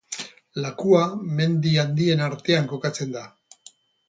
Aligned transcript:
Lakua 0.63 1.01
mendi 1.41 1.75
handien 1.83 2.25
artean 2.29 2.67
kokatzen 2.73 3.15
da. 3.19 3.25